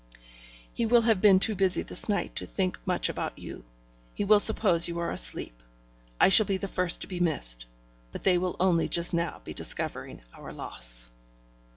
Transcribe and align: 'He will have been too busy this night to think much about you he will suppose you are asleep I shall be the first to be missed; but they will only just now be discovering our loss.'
'He 0.73 0.87
will 0.87 1.01
have 1.01 1.21
been 1.21 1.37
too 1.37 1.53
busy 1.53 1.83
this 1.83 2.09
night 2.09 2.35
to 2.37 2.47
think 2.47 2.79
much 2.87 3.07
about 3.07 3.37
you 3.37 3.63
he 4.15 4.25
will 4.25 4.39
suppose 4.39 4.89
you 4.89 4.97
are 4.97 5.11
asleep 5.11 5.61
I 6.19 6.27
shall 6.27 6.47
be 6.47 6.57
the 6.57 6.67
first 6.67 7.01
to 7.01 7.07
be 7.07 7.19
missed; 7.19 7.67
but 8.11 8.23
they 8.23 8.39
will 8.39 8.55
only 8.59 8.87
just 8.87 9.13
now 9.13 9.41
be 9.43 9.53
discovering 9.53 10.21
our 10.33 10.53
loss.' 10.55 11.11